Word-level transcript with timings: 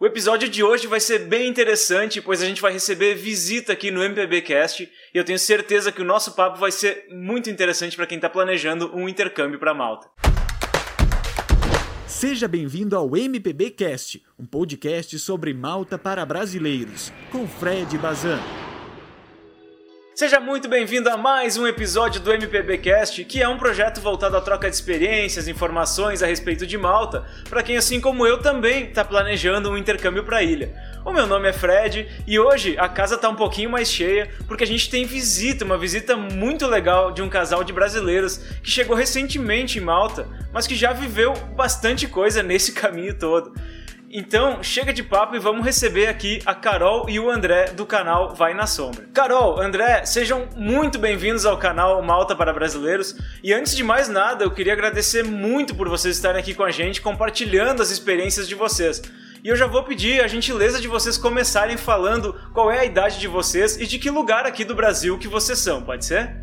O 0.00 0.06
episódio 0.06 0.48
de 0.48 0.62
hoje 0.62 0.86
vai 0.86 1.00
ser 1.00 1.26
bem 1.26 1.48
interessante, 1.48 2.22
pois 2.22 2.40
a 2.40 2.46
gente 2.46 2.62
vai 2.62 2.72
receber 2.72 3.16
visita 3.16 3.72
aqui 3.72 3.90
no 3.90 4.00
MPBcast 4.00 4.84
e 4.84 5.18
eu 5.18 5.24
tenho 5.24 5.40
certeza 5.40 5.90
que 5.90 6.00
o 6.00 6.04
nosso 6.04 6.36
papo 6.36 6.56
vai 6.56 6.70
ser 6.70 7.08
muito 7.10 7.50
interessante 7.50 7.96
para 7.96 8.06
quem 8.06 8.14
está 8.14 8.30
planejando 8.30 8.94
um 8.94 9.08
intercâmbio 9.08 9.58
para 9.58 9.74
Malta. 9.74 10.08
Seja 12.06 12.46
bem-vindo 12.46 12.96
ao 12.96 13.16
MPBcast, 13.16 14.22
um 14.38 14.46
podcast 14.46 15.18
sobre 15.18 15.52
Malta 15.52 15.98
para 15.98 16.24
brasileiros, 16.24 17.12
com 17.32 17.48
Fred 17.48 17.98
Bazan. 17.98 18.38
Seja 20.18 20.40
muito 20.40 20.68
bem-vindo 20.68 21.08
a 21.08 21.16
mais 21.16 21.56
um 21.56 21.64
episódio 21.64 22.20
do 22.20 22.32
MPBcast, 22.32 23.24
que 23.24 23.40
é 23.40 23.48
um 23.48 23.56
projeto 23.56 24.00
voltado 24.00 24.36
à 24.36 24.40
troca 24.40 24.68
de 24.68 24.74
experiências, 24.74 25.46
informações 25.46 26.24
a 26.24 26.26
respeito 26.26 26.66
de 26.66 26.76
Malta, 26.76 27.24
para 27.48 27.62
quem 27.62 27.76
assim 27.76 28.00
como 28.00 28.26
eu 28.26 28.42
também 28.42 28.88
está 28.88 29.04
planejando 29.04 29.70
um 29.70 29.78
intercâmbio 29.78 30.24
para 30.24 30.38
a 30.38 30.42
ilha. 30.42 30.74
O 31.04 31.12
meu 31.12 31.24
nome 31.24 31.48
é 31.48 31.52
Fred 31.52 32.08
e 32.26 32.36
hoje 32.36 32.76
a 32.80 32.88
casa 32.88 33.14
está 33.14 33.28
um 33.28 33.36
pouquinho 33.36 33.70
mais 33.70 33.92
cheia 33.92 34.28
porque 34.48 34.64
a 34.64 34.66
gente 34.66 34.90
tem 34.90 35.04
visita, 35.04 35.64
uma 35.64 35.78
visita 35.78 36.16
muito 36.16 36.66
legal 36.66 37.12
de 37.12 37.22
um 37.22 37.28
casal 37.28 37.62
de 37.62 37.72
brasileiros 37.72 38.38
que 38.60 38.72
chegou 38.72 38.96
recentemente 38.96 39.78
em 39.78 39.82
Malta, 39.82 40.26
mas 40.52 40.66
que 40.66 40.74
já 40.74 40.92
viveu 40.92 41.32
bastante 41.54 42.08
coisa 42.08 42.42
nesse 42.42 42.72
caminho 42.74 43.16
todo. 43.16 43.52
Então, 44.10 44.62
chega 44.62 44.90
de 44.90 45.02
papo 45.02 45.36
e 45.36 45.38
vamos 45.38 45.62
receber 45.62 46.06
aqui 46.06 46.40
a 46.46 46.54
Carol 46.54 47.10
e 47.10 47.20
o 47.20 47.28
André 47.30 47.66
do 47.72 47.84
canal 47.84 48.34
Vai 48.34 48.54
na 48.54 48.66
Sombra. 48.66 49.04
Carol, 49.12 49.60
André, 49.60 50.06
sejam 50.06 50.48
muito 50.56 50.98
bem-vindos 50.98 51.44
ao 51.44 51.58
canal 51.58 52.00
Malta 52.02 52.34
para 52.34 52.50
Brasileiros. 52.50 53.14
E 53.44 53.52
antes 53.52 53.76
de 53.76 53.84
mais 53.84 54.08
nada, 54.08 54.44
eu 54.44 54.50
queria 54.50 54.72
agradecer 54.72 55.22
muito 55.22 55.74
por 55.74 55.90
vocês 55.90 56.16
estarem 56.16 56.40
aqui 56.40 56.54
com 56.54 56.62
a 56.62 56.70
gente, 56.70 57.02
compartilhando 57.02 57.82
as 57.82 57.90
experiências 57.90 58.48
de 58.48 58.54
vocês. 58.54 59.02
E 59.44 59.48
eu 59.48 59.56
já 59.56 59.66
vou 59.66 59.82
pedir 59.82 60.24
a 60.24 60.26
gentileza 60.26 60.80
de 60.80 60.88
vocês 60.88 61.18
começarem 61.18 61.76
falando 61.76 62.34
qual 62.54 62.72
é 62.72 62.80
a 62.80 62.84
idade 62.86 63.20
de 63.20 63.28
vocês 63.28 63.76
e 63.78 63.86
de 63.86 63.98
que 63.98 64.08
lugar 64.08 64.46
aqui 64.46 64.64
do 64.64 64.74
Brasil 64.74 65.18
que 65.18 65.28
vocês 65.28 65.58
são, 65.58 65.82
pode 65.82 66.06
ser? 66.06 66.34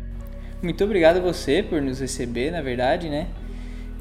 Muito 0.62 0.84
obrigado 0.84 1.16
a 1.16 1.20
você 1.20 1.64
por 1.64 1.82
nos 1.82 1.98
receber, 1.98 2.52
na 2.52 2.62
verdade, 2.62 3.08
né? 3.08 3.26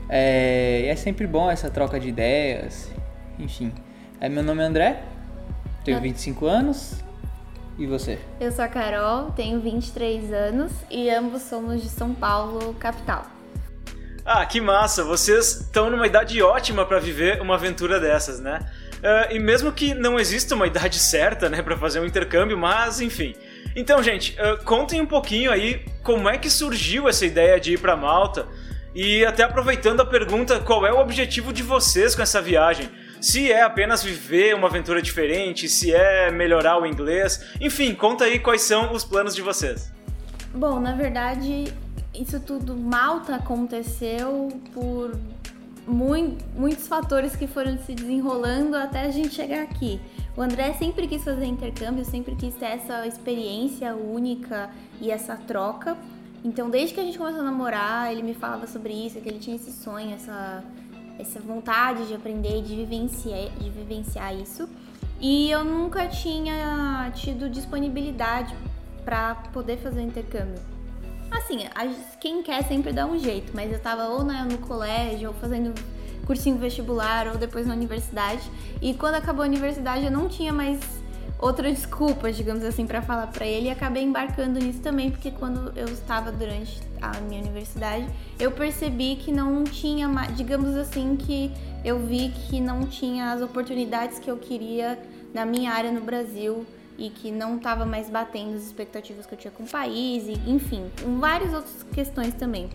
É, 0.07 0.85
é 0.87 0.95
sempre 0.95 1.25
bom 1.25 1.49
essa 1.49 1.67
troca 1.67 1.99
de 1.99 2.09
ideias 2.09 2.93
enfim. 3.39 3.73
É, 4.19 4.29
meu 4.29 4.43
nome 4.43 4.63
é 4.63 4.65
André, 4.65 5.03
tenho 5.83 6.01
25 6.01 6.45
anos. 6.45 7.03
E 7.77 7.85
você? 7.85 8.17
Eu 8.39 8.51
sou 8.51 8.63
a 8.63 8.67
Carol, 8.69 9.31
tenho 9.31 9.59
23 9.59 10.31
anos 10.31 10.71
e 10.89 11.09
ambos 11.09 11.41
somos 11.41 11.81
de 11.81 11.89
São 11.89 12.13
Paulo, 12.13 12.73
capital. 12.75 13.25
Ah, 14.25 14.45
que 14.45 14.61
massa! 14.61 15.03
Vocês 15.03 15.61
estão 15.61 15.89
numa 15.89 16.07
idade 16.07 16.41
ótima 16.41 16.85
para 16.85 16.99
viver 16.99 17.41
uma 17.41 17.55
aventura 17.55 17.99
dessas, 17.99 18.39
né? 18.39 18.59
Uh, 18.95 19.35
e 19.35 19.39
mesmo 19.39 19.71
que 19.71 19.93
não 19.93 20.17
exista 20.19 20.55
uma 20.55 20.65
idade 20.65 20.97
certa, 20.97 21.49
né, 21.49 21.61
para 21.61 21.77
fazer 21.77 21.99
um 21.99 22.05
intercâmbio, 22.05 22.57
mas 22.57 23.01
enfim. 23.01 23.35
Então, 23.75 24.01
gente, 24.01 24.35
uh, 24.39 24.63
contem 24.63 24.99
um 25.01 25.05
pouquinho 25.05 25.51
aí 25.51 25.85
como 26.01 26.27
é 26.27 26.37
que 26.37 26.49
surgiu 26.49 27.07
essa 27.07 27.25
ideia 27.25 27.59
de 27.59 27.73
ir 27.73 27.79
para 27.79 27.95
Malta 27.95 28.47
e 28.95 29.23
até 29.25 29.43
aproveitando 29.43 29.99
a 29.99 30.05
pergunta, 30.05 30.59
qual 30.59 30.87
é 30.87 30.91
o 30.91 30.99
objetivo 30.99 31.51
de 31.51 31.61
vocês 31.61 32.15
com 32.15 32.21
essa 32.21 32.41
viagem? 32.41 32.89
Se 33.19 33.51
é 33.51 33.61
apenas 33.61 34.03
viver 34.03 34.55
uma 34.55 34.67
aventura 34.67 35.01
diferente, 35.01 35.67
se 35.67 35.93
é 35.93 36.31
melhorar 36.31 36.81
o 36.81 36.85
inglês. 36.85 37.43
Enfim, 37.59 37.93
conta 37.93 38.25
aí 38.25 38.39
quais 38.39 38.61
são 38.61 38.93
os 38.93 39.03
planos 39.03 39.35
de 39.35 39.41
vocês. 39.41 39.91
Bom, 40.53 40.79
na 40.79 40.93
verdade, 40.93 41.65
isso 42.13 42.39
tudo 42.39 42.75
Malta 42.75 43.35
aconteceu 43.35 44.49
por 44.73 45.17
muito, 45.87 46.43
muitos 46.55 46.87
fatores 46.87 47.35
que 47.35 47.47
foram 47.47 47.77
se 47.77 47.93
desenrolando 47.93 48.75
até 48.75 49.01
a 49.01 49.11
gente 49.11 49.35
chegar 49.35 49.63
aqui. 49.63 49.99
O 50.35 50.41
André 50.41 50.73
sempre 50.73 51.07
quis 51.07 51.23
fazer 51.23 51.45
intercâmbio, 51.45 52.03
sempre 52.03 52.35
quis 52.35 52.53
ter 52.55 52.65
essa 52.65 53.07
experiência 53.07 53.95
única 53.95 54.69
e 54.99 55.11
essa 55.11 55.35
troca. 55.35 55.97
Então, 56.43 56.69
desde 56.69 56.93
que 56.93 56.99
a 56.99 57.03
gente 57.03 57.17
começou 57.17 57.41
a 57.41 57.43
namorar, 57.43 58.11
ele 58.11 58.21
me 58.21 58.33
falava 58.33 58.67
sobre 58.67 58.93
isso, 58.93 59.19
que 59.19 59.27
ele 59.29 59.39
tinha 59.39 59.55
esse 59.55 59.71
sonho, 59.71 60.13
essa 60.13 60.63
essa 61.17 61.39
vontade 61.39 62.07
de 62.07 62.13
aprender 62.13 62.61
de 62.61 62.75
vivenciar, 62.75 63.49
de 63.59 63.69
vivenciar 63.69 64.35
isso. 64.35 64.69
E 65.19 65.49
eu 65.49 65.63
nunca 65.63 66.07
tinha 66.07 67.11
tido 67.15 67.49
disponibilidade 67.49 68.55
para 69.03 69.35
poder 69.53 69.77
fazer 69.77 69.99
o 69.99 70.03
intercâmbio. 70.03 70.61
Assim, 71.31 71.59
quem 72.19 72.43
quer 72.43 72.63
sempre 72.63 72.91
dá 72.91 73.05
um 73.05 73.17
jeito, 73.17 73.51
mas 73.55 73.71
eu 73.71 73.79
tava 73.79 74.07
ou 74.07 74.23
no 74.23 74.57
colégio, 74.59 75.29
ou 75.29 75.33
fazendo 75.35 75.73
cursinho 76.25 76.57
vestibular, 76.57 77.27
ou 77.27 77.37
depois 77.37 77.67
na 77.67 77.73
universidade. 77.73 78.41
E 78.81 78.93
quando 78.93 79.15
acabou 79.15 79.43
a 79.43 79.47
universidade 79.47 80.05
eu 80.05 80.11
não 80.11 80.27
tinha 80.27 80.51
mais 80.51 80.79
outra 81.39 81.71
desculpa, 81.71 82.31
digamos 82.31 82.63
assim, 82.63 82.85
para 82.85 83.01
falar 83.01 83.27
para 83.27 83.45
ele 83.45 83.67
e 83.67 83.69
acabei 83.69 84.03
embarcando 84.03 84.59
nisso 84.59 84.79
também, 84.79 85.11
porque 85.11 85.31
quando 85.31 85.71
eu 85.77 85.85
estava 85.85 86.31
durante 86.31 86.81
a 87.01 87.19
minha 87.21 87.41
universidade, 87.41 88.07
eu 88.39 88.51
percebi 88.51 89.15
que 89.15 89.31
não 89.31 89.63
tinha, 89.63 90.07
digamos 90.35 90.75
assim, 90.75 91.15
que 91.15 91.51
eu 91.83 91.99
vi 91.99 92.29
que 92.29 92.59
não 92.59 92.85
tinha 92.85 93.31
as 93.31 93.41
oportunidades 93.41 94.17
que 94.19 94.29
eu 94.29 94.37
queria 94.37 94.97
na 95.33 95.45
minha 95.45 95.71
área 95.71 95.91
no 95.91 96.01
Brasil 96.01 96.65
e 96.97 97.09
que 97.09 97.29
não 97.31 97.57
estava 97.57 97.85
mais 97.85 98.09
batendo 98.09 98.55
as 98.55 98.63
expectativas 98.63 99.25
que 99.25 99.33
eu 99.33 99.37
tinha 99.37 99.51
com 99.51 99.63
o 99.63 99.67
país, 99.67 100.23
e, 100.27 100.49
enfim, 100.49 100.85
várias 101.19 101.53
outras 101.53 101.83
questões 101.93 102.33
também. 102.33 102.69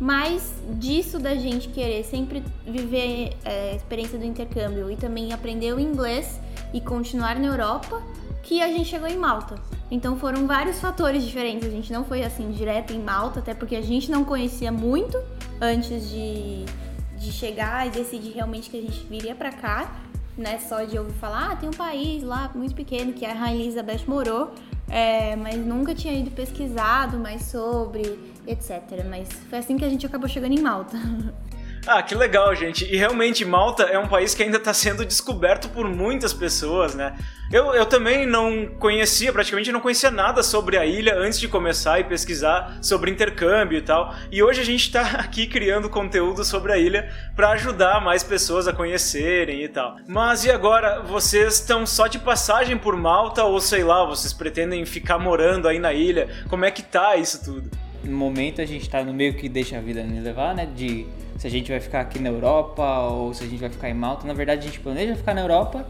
Mas 0.00 0.54
disso 0.78 1.18
da 1.18 1.34
gente 1.34 1.68
querer 1.68 2.04
sempre 2.04 2.42
viver 2.66 3.36
é, 3.44 3.72
a 3.72 3.74
experiência 3.76 4.18
do 4.18 4.24
intercâmbio 4.24 4.90
e 4.90 4.96
também 4.96 5.32
aprender 5.32 5.74
o 5.74 5.78
inglês 5.78 6.40
e 6.72 6.80
continuar 6.80 7.38
na 7.38 7.48
Europa, 7.48 8.02
que 8.42 8.62
a 8.62 8.68
gente 8.68 8.88
chegou 8.88 9.08
em 9.08 9.16
Malta. 9.16 9.56
Então 9.90 10.16
foram 10.16 10.46
vários 10.46 10.80
fatores 10.80 11.24
diferentes. 11.24 11.66
A 11.66 11.70
gente 11.70 11.92
não 11.92 12.04
foi 12.04 12.22
assim 12.22 12.50
direto 12.50 12.92
em 12.92 13.00
Malta, 13.00 13.40
até 13.40 13.54
porque 13.54 13.76
a 13.76 13.82
gente 13.82 14.10
não 14.10 14.24
conhecia 14.24 14.70
muito 14.70 15.18
antes 15.60 16.08
de, 16.08 16.64
de 17.18 17.32
chegar 17.32 17.86
e 17.86 17.90
decidir 17.90 18.32
realmente 18.32 18.70
que 18.70 18.78
a 18.78 18.80
gente 18.80 19.04
viria 19.06 19.34
para 19.34 19.52
cá, 19.52 20.00
né? 20.38 20.58
Só 20.58 20.84
de 20.84 20.98
ouvir 20.98 21.12
falar, 21.14 21.52
ah, 21.52 21.56
tem 21.56 21.68
um 21.68 21.72
país 21.72 22.22
lá 22.22 22.50
muito 22.54 22.74
pequeno 22.74 23.12
que 23.12 23.26
a 23.26 23.32
Rainha 23.32 23.62
Elizabeth 23.62 24.04
morou, 24.06 24.52
é, 24.88 25.36
mas 25.36 25.56
nunca 25.56 25.94
tinha 25.94 26.14
ido 26.14 26.30
pesquisado 26.30 27.18
mais 27.18 27.42
sobre, 27.42 28.18
etc. 28.46 29.04
Mas 29.08 29.28
foi 29.48 29.58
assim 29.58 29.76
que 29.76 29.84
a 29.84 29.88
gente 29.88 30.06
acabou 30.06 30.28
chegando 30.28 30.58
em 30.58 30.62
Malta. 30.62 30.96
Ah, 31.86 32.02
que 32.02 32.14
legal, 32.14 32.54
gente. 32.54 32.84
E 32.84 32.96
realmente, 32.96 33.44
Malta 33.44 33.84
é 33.84 33.98
um 33.98 34.06
país 34.06 34.34
que 34.34 34.42
ainda 34.42 34.58
está 34.58 34.72
sendo 34.74 35.04
descoberto 35.04 35.68
por 35.70 35.88
muitas 35.88 36.32
pessoas, 36.32 36.94
né? 36.94 37.14
Eu, 37.50 37.74
eu 37.74 37.84
também 37.84 38.26
não 38.26 38.66
conhecia, 38.78 39.32
praticamente 39.32 39.72
não 39.72 39.80
conhecia 39.80 40.10
nada 40.10 40.40
sobre 40.42 40.76
a 40.76 40.86
ilha 40.86 41.16
antes 41.16 41.40
de 41.40 41.48
começar 41.48 41.98
e 41.98 42.04
pesquisar 42.04 42.78
sobre 42.80 43.10
intercâmbio 43.10 43.78
e 43.78 43.82
tal. 43.82 44.14
E 44.30 44.42
hoje 44.42 44.60
a 44.60 44.64
gente 44.64 44.82
está 44.82 45.02
aqui 45.18 45.46
criando 45.46 45.88
conteúdo 45.88 46.44
sobre 46.44 46.72
a 46.72 46.78
ilha 46.78 47.10
para 47.34 47.50
ajudar 47.50 48.00
mais 48.00 48.22
pessoas 48.22 48.68
a 48.68 48.72
conhecerem 48.72 49.64
e 49.64 49.68
tal. 49.68 49.96
Mas 50.06 50.44
e 50.44 50.50
agora, 50.50 51.00
vocês 51.00 51.54
estão 51.54 51.84
só 51.86 52.06
de 52.06 52.18
passagem 52.18 52.76
por 52.76 52.94
Malta 52.94 53.42
ou 53.42 53.60
sei 53.60 53.82
lá, 53.82 54.04
vocês 54.04 54.32
pretendem 54.32 54.84
ficar 54.84 55.18
morando 55.18 55.66
aí 55.66 55.78
na 55.78 55.92
ilha? 55.92 56.28
Como 56.48 56.64
é 56.64 56.70
que 56.70 56.82
tá 56.82 57.16
isso 57.16 57.42
tudo? 57.42 57.70
No 58.04 58.16
momento 58.16 58.60
a 58.60 58.64
gente 58.64 58.82
está 58.82 59.02
no 59.02 59.12
meio 59.12 59.34
que 59.34 59.48
deixa 59.48 59.76
a 59.76 59.80
vida 59.80 60.04
me 60.04 60.20
levar, 60.20 60.54
né? 60.54 60.66
De 60.66 61.06
se 61.40 61.46
a 61.46 61.50
gente 61.50 61.70
vai 61.70 61.80
ficar 61.80 62.00
aqui 62.00 62.18
na 62.18 62.28
Europa 62.28 62.82
ou 63.08 63.32
se 63.32 63.42
a 63.42 63.46
gente 63.46 63.60
vai 63.60 63.70
ficar 63.70 63.88
em 63.88 63.94
Malta. 63.94 64.26
Na 64.26 64.34
verdade, 64.34 64.60
a 64.60 64.64
gente 64.64 64.78
planeja 64.78 65.16
ficar 65.16 65.32
na 65.32 65.40
Europa, 65.40 65.86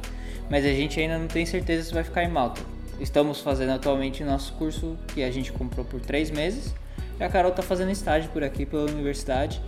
mas 0.48 0.64
a 0.64 0.68
gente 0.68 1.00
ainda 1.00 1.18
não 1.18 1.26
tem 1.26 1.44
certeza 1.44 1.88
se 1.88 1.92
vai 1.92 2.04
ficar 2.04 2.22
em 2.22 2.28
Malta. 2.28 2.60
Estamos 3.00 3.40
fazendo 3.40 3.70
atualmente 3.70 4.22
nosso 4.22 4.52
curso 4.52 4.96
que 5.08 5.24
a 5.24 5.30
gente 5.32 5.50
comprou 5.50 5.84
por 5.84 6.00
três 6.00 6.30
meses. 6.30 6.72
E 7.18 7.24
a 7.24 7.28
Carol 7.28 7.50
está 7.50 7.64
fazendo 7.64 7.90
estágio 7.90 8.30
por 8.30 8.44
aqui 8.44 8.64
pela 8.64 8.84
universidade, 8.84 9.60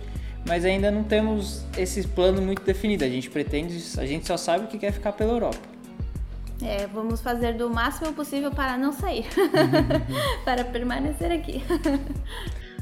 mas 0.47 0.63
ainda 0.63 0.89
não 0.89 1.03
temos 1.03 1.65
esse 1.77 2.07
plano 2.07 2.41
muito 2.41 2.63
definido. 2.63 3.03
A 3.03 3.09
gente 3.09 3.29
pretende, 3.29 3.77
a 3.97 4.05
gente 4.05 4.25
só 4.25 4.37
sabe 4.37 4.67
que 4.67 4.77
quer 4.77 4.93
ficar 4.93 5.11
pela 5.11 5.33
Europa. 5.33 5.59
É, 6.61 6.87
vamos 6.87 7.19
fazer 7.19 7.55
do 7.55 7.69
máximo 7.69 8.13
possível 8.13 8.51
para 8.51 8.77
não 8.77 8.93
sair, 8.93 9.25
para 10.45 10.63
permanecer 10.63 11.29
aqui. 11.29 11.61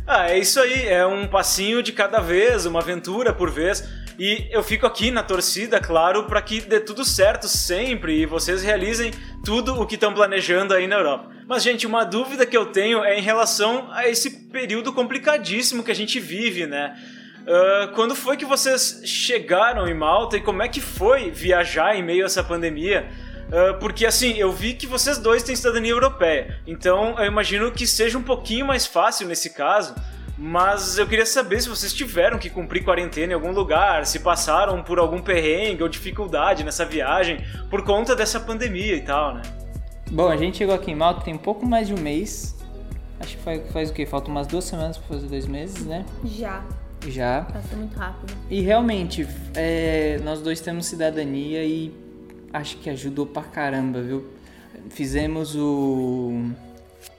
Ah, 0.05 0.29
é 0.29 0.39
isso 0.39 0.59
aí, 0.59 0.87
é 0.87 1.05
um 1.05 1.27
passinho 1.27 1.81
de 1.83 1.91
cada 1.93 2.19
vez, 2.19 2.65
uma 2.65 2.79
aventura 2.79 3.33
por 3.33 3.49
vez. 3.49 3.87
E 4.19 4.47
eu 4.51 4.61
fico 4.61 4.85
aqui 4.85 5.09
na 5.09 5.23
torcida, 5.23 5.79
claro, 5.79 6.25
para 6.25 6.41
que 6.41 6.61
dê 6.61 6.79
tudo 6.79 7.05
certo 7.05 7.47
sempre 7.47 8.21
e 8.21 8.25
vocês 8.25 8.61
realizem 8.61 9.11
tudo 9.43 9.79
o 9.79 9.85
que 9.85 9.95
estão 9.95 10.13
planejando 10.13 10.73
aí 10.73 10.87
na 10.87 10.97
Europa. 10.97 11.31
Mas, 11.47 11.63
gente, 11.63 11.87
uma 11.87 12.03
dúvida 12.03 12.45
que 12.45 12.55
eu 12.55 12.67
tenho 12.67 13.03
é 13.03 13.17
em 13.17 13.21
relação 13.21 13.89
a 13.91 14.07
esse 14.07 14.29
período 14.47 14.93
complicadíssimo 14.93 15.83
que 15.83 15.91
a 15.91 15.95
gente 15.95 16.19
vive, 16.19 16.65
né? 16.65 16.95
Uh, 17.41 17.91
quando 17.95 18.15
foi 18.15 18.37
que 18.37 18.45
vocês 18.45 19.01
chegaram 19.03 19.87
em 19.87 19.93
Malta 19.93 20.37
e 20.37 20.41
como 20.41 20.61
é 20.61 20.67
que 20.67 20.79
foi 20.79 21.31
viajar 21.31 21.95
em 21.95 22.03
meio 22.03 22.23
a 22.23 22.27
essa 22.27 22.43
pandemia? 22.43 23.09
Uh, 23.51 23.77
porque 23.79 24.05
assim, 24.05 24.37
eu 24.37 24.51
vi 24.51 24.73
que 24.73 24.87
vocês 24.87 25.17
dois 25.17 25.43
têm 25.43 25.55
cidadania 25.55 25.91
europeia, 25.91 26.57
então 26.65 27.19
eu 27.19 27.25
imagino 27.25 27.69
que 27.69 27.85
seja 27.85 28.17
um 28.17 28.23
pouquinho 28.23 28.65
mais 28.65 28.85
fácil 28.85 29.27
nesse 29.27 29.49
caso. 29.49 29.93
Mas 30.43 30.97
eu 30.97 31.05
queria 31.05 31.25
saber 31.25 31.61
se 31.61 31.69
vocês 31.69 31.93
tiveram 31.93 32.39
que 32.39 32.49
cumprir 32.49 32.83
quarentena 32.83 33.33
em 33.33 33.35
algum 33.35 33.51
lugar, 33.51 34.07
se 34.07 34.19
passaram 34.21 34.81
por 34.81 34.97
algum 34.97 35.21
perrengue 35.21 35.83
ou 35.83 35.89
dificuldade 35.89 36.63
nessa 36.63 36.83
viagem 36.83 37.37
por 37.69 37.83
conta 37.83 38.15
dessa 38.15 38.39
pandemia 38.39 38.95
e 38.95 39.01
tal, 39.01 39.35
né? 39.35 39.43
Bom, 40.09 40.29
a 40.29 40.37
gente 40.37 40.57
chegou 40.57 40.73
aqui 40.73 40.89
em 40.89 40.95
Malta 40.95 41.21
tem 41.21 41.35
um 41.35 41.37
pouco 41.37 41.63
mais 41.63 41.87
de 41.87 41.93
um 41.93 41.99
mês. 41.99 42.57
Acho 43.19 43.37
que 43.37 43.43
faz, 43.43 43.71
faz 43.71 43.89
o 43.91 43.93
quê? 43.93 44.05
Faltam 44.05 44.31
umas 44.31 44.47
duas 44.47 44.63
semanas 44.63 44.97
para 44.97 45.09
fazer 45.09 45.27
dois 45.27 45.45
meses, 45.45 45.85
né? 45.85 46.03
Já. 46.25 46.63
Já. 47.07 47.43
Passou 47.43 47.77
muito 47.77 47.95
rápido. 47.97 48.33
E 48.49 48.61
realmente, 48.61 49.27
é, 49.53 50.19
nós 50.23 50.41
dois 50.41 50.59
temos 50.59 50.87
cidadania 50.87 51.63
e 51.63 51.93
acho 52.53 52.77
que 52.77 52.89
ajudou 52.89 53.25
pra 53.25 53.43
caramba, 53.43 54.01
viu? 54.01 54.25
Fizemos 54.89 55.55
o, 55.55 56.51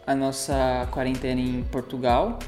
a 0.06 0.14
nossa 0.14 0.88
quarentena 0.90 1.40
em 1.40 1.62
Portugal 1.64 2.38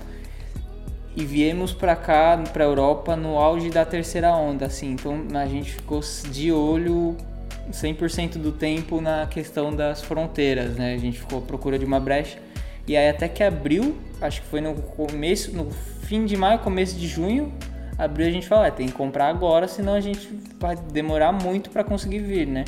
e 1.17 1.25
viemos 1.25 1.73
pra 1.73 1.95
cá, 1.95 2.43
pra 2.53 2.65
Europa, 2.65 3.15
no 3.17 3.39
auge 3.39 3.71
da 3.71 3.85
terceira 3.85 4.35
onda, 4.35 4.67
assim. 4.67 4.93
Então 4.93 5.27
a 5.35 5.47
gente 5.47 5.73
ficou 5.73 6.01
de 6.31 6.51
olho 6.51 7.17
100% 7.71 8.39
do 8.39 8.53
tempo 8.53 9.01
na 9.01 9.27
questão 9.27 9.75
das 9.75 10.03
fronteiras, 10.03 10.77
né? 10.77 10.95
A 10.95 10.99
gente 10.99 11.21
ficou 11.21 11.39
à 11.39 11.43
procura 11.43 11.79
de 11.79 11.85
uma 11.85 12.01
brecha. 12.01 12.39
E 12.87 12.97
aí 12.97 13.09
até 13.09 13.29
que 13.29 13.43
abriu, 13.43 13.97
acho 14.21 14.43
que 14.43 14.49
foi 14.49 14.61
no 14.61 14.75
começo, 14.75 15.53
no 15.53 15.71
fim 16.03 16.27
de 16.27 16.37
maio, 16.37 16.59
começo 16.59 16.97
de 16.97 17.07
junho, 17.07 17.53
abriu 17.99 18.27
a 18.27 18.31
gente 18.31 18.47
falou, 18.47 18.65
é, 18.65 18.71
tem 18.71 18.87
que 18.87 18.93
comprar 18.93 19.29
agora, 19.29 19.69
senão 19.69 19.95
a 19.95 20.01
gente 20.01 20.29
vai 20.59 20.77
demorar 20.77 21.33
muito 21.33 21.71
para 21.71 21.85
conseguir 21.85 22.21
vir, 22.21 22.47
né? 22.47 22.65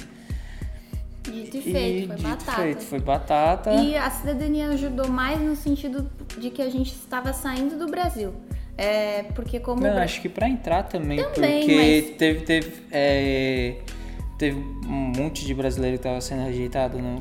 Dito 1.22 1.56
e 1.56 1.62
feito, 1.62 2.04
e, 2.04 2.06
foi 2.06 2.16
dito 2.16 2.28
batata. 2.28 2.62
Feito, 2.62 2.82
foi 2.84 3.00
batata. 3.00 3.72
E 3.74 3.96
a 3.96 4.10
cidadania 4.10 4.68
ajudou 4.68 5.08
mais 5.08 5.40
no 5.40 5.56
sentido 5.56 6.08
de 6.38 6.50
que 6.50 6.62
a 6.62 6.70
gente 6.70 6.92
estava 6.92 7.32
saindo 7.32 7.76
do 7.78 7.86
Brasil. 7.86 8.32
É, 8.78 9.24
porque 9.34 9.58
como. 9.58 9.80
Não, 9.80 9.96
acho 9.98 10.20
que 10.20 10.28
para 10.28 10.48
entrar 10.48 10.82
também, 10.84 11.18
também 11.32 11.60
porque 11.62 11.76
mas... 11.76 12.16
teve. 12.16 12.40
teve 12.42 12.82
é 12.92 13.76
teve 14.38 14.58
um 14.58 15.12
monte 15.16 15.44
de 15.44 15.54
brasileiro 15.54 15.96
que 15.96 16.00
estava 16.00 16.20
sendo 16.20 16.44
rejeitado 16.44 16.98
na 16.98 17.20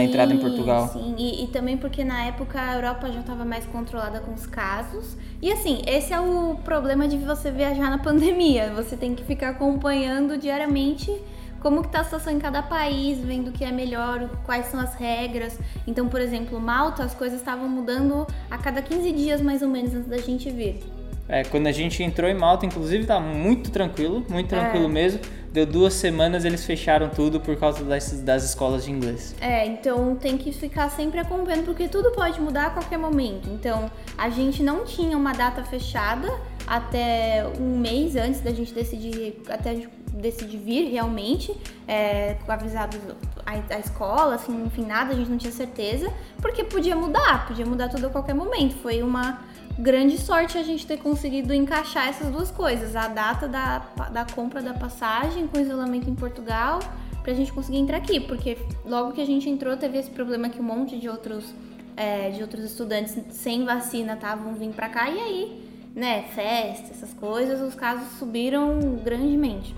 sim, 0.00 0.04
entrada 0.04 0.34
em 0.34 0.38
Portugal. 0.38 0.88
Sim, 0.88 1.14
e, 1.16 1.44
e, 1.44 1.46
também 1.48 1.76
porque 1.76 2.04
na 2.04 2.24
época 2.24 2.60
a 2.60 2.74
Europa 2.74 3.10
já 3.10 3.20
estava 3.20 3.44
mais 3.44 3.64
controlada 3.66 4.20
com 4.20 4.34
os 4.34 4.46
casos. 4.46 5.16
E 5.40 5.52
assim, 5.52 5.82
esse 5.86 6.12
é 6.12 6.20
o 6.20 6.56
problema 6.64 7.06
de 7.06 7.16
você 7.18 7.50
viajar 7.50 7.90
na 7.90 7.98
pandemia. 8.02 8.72
Você 8.74 8.96
tem 8.96 9.14
que 9.14 9.24
ficar 9.24 9.50
acompanhando 9.50 10.36
diariamente 10.36 11.12
como 11.60 11.82
que 11.82 11.88
tá 11.88 12.00
a 12.00 12.04
situação 12.04 12.32
em 12.32 12.38
cada 12.38 12.62
país, 12.62 13.18
vendo 13.18 13.48
o 13.48 13.52
que 13.52 13.64
é 13.64 13.72
melhor, 13.72 14.28
quais 14.44 14.66
são 14.66 14.78
as 14.78 14.94
regras. 14.94 15.58
Então, 15.86 16.08
por 16.08 16.20
exemplo, 16.20 16.60
Malta, 16.60 17.02
as 17.02 17.14
coisas 17.14 17.38
estavam 17.38 17.68
mudando 17.68 18.26
a 18.50 18.58
cada 18.58 18.82
15 18.82 19.12
dias 19.12 19.40
mais 19.40 19.62
ou 19.62 19.68
menos 19.68 19.94
antes 19.94 20.08
da 20.08 20.18
gente 20.18 20.50
vir. 20.50 20.95
É, 21.28 21.42
quando 21.44 21.66
a 21.66 21.72
gente 21.72 22.02
entrou 22.02 22.30
em 22.30 22.34
Malta, 22.34 22.64
inclusive, 22.66 23.04
tá 23.04 23.18
muito 23.18 23.70
tranquilo, 23.70 24.24
muito 24.28 24.48
tranquilo 24.48 24.86
É. 24.86 24.88
mesmo. 24.88 25.20
Deu 25.52 25.64
duas 25.64 25.94
semanas, 25.94 26.44
eles 26.44 26.64
fecharam 26.64 27.08
tudo 27.08 27.40
por 27.40 27.56
causa 27.56 27.82
das, 27.82 28.20
das 28.20 28.44
escolas 28.44 28.84
de 28.84 28.90
inglês. 28.92 29.34
É, 29.40 29.66
então 29.66 30.14
tem 30.14 30.36
que 30.36 30.52
ficar 30.52 30.90
sempre 30.90 31.18
acompanhando, 31.18 31.64
porque 31.64 31.88
tudo 31.88 32.12
pode 32.12 32.40
mudar 32.40 32.66
a 32.66 32.70
qualquer 32.70 32.98
momento. 32.98 33.48
Então, 33.48 33.90
a 34.18 34.28
gente 34.28 34.62
não 34.62 34.84
tinha 34.84 35.16
uma 35.16 35.32
data 35.32 35.64
fechada 35.64 36.28
até 36.66 37.46
um 37.58 37.78
mês 37.78 38.16
antes 38.16 38.40
da 38.40 38.50
gente 38.52 38.72
decidir, 38.74 39.40
até 39.48 39.70
a 39.70 39.74
gente 39.74 39.88
decidir 40.12 40.58
vir 40.58 40.90
realmente, 40.90 41.54
é, 41.88 42.36
avisados 42.48 42.98
a, 43.44 43.74
a 43.74 43.78
escola, 43.78 44.34
assim, 44.34 44.64
enfim, 44.64 44.84
nada, 44.84 45.12
a 45.12 45.16
gente 45.16 45.30
não 45.30 45.38
tinha 45.38 45.52
certeza, 45.52 46.12
porque 46.40 46.64
podia 46.64 46.96
mudar, 46.96 47.46
podia 47.46 47.64
mudar 47.64 47.88
tudo 47.88 48.06
a 48.08 48.10
qualquer 48.10 48.34
momento. 48.34 48.74
Foi 48.82 49.02
uma 49.02 49.40
grande 49.78 50.18
sorte 50.18 50.56
a 50.56 50.62
gente 50.62 50.86
ter 50.86 50.96
conseguido 50.98 51.52
encaixar 51.52 52.08
essas 52.08 52.30
duas 52.30 52.50
coisas, 52.50 52.96
a 52.96 53.08
data 53.08 53.46
da, 53.46 53.78
da 54.10 54.24
compra 54.24 54.62
da 54.62 54.72
passagem 54.72 55.46
com 55.46 55.60
isolamento 55.60 56.08
em 56.08 56.14
Portugal, 56.14 56.80
pra 57.22 57.34
gente 57.34 57.52
conseguir 57.52 57.78
entrar 57.78 57.98
aqui, 57.98 58.20
porque 58.20 58.56
logo 58.84 59.12
que 59.12 59.20
a 59.20 59.26
gente 59.26 59.48
entrou 59.48 59.76
teve 59.76 59.98
esse 59.98 60.10
problema 60.10 60.48
que 60.48 60.60
um 60.60 60.64
monte 60.64 60.98
de 60.98 61.08
outros, 61.08 61.54
é, 61.96 62.30
de 62.30 62.40
outros 62.40 62.64
estudantes 62.64 63.16
sem 63.30 63.64
vacina 63.64 64.14
estavam 64.14 64.54
vindo 64.54 64.74
pra 64.74 64.88
cá 64.88 65.10
e 65.10 65.18
aí, 65.18 65.70
né, 65.94 66.22
festa, 66.34 66.92
essas 66.92 67.12
coisas, 67.12 67.60
os 67.60 67.74
casos 67.74 68.18
subiram 68.18 68.78
grandemente. 69.04 69.74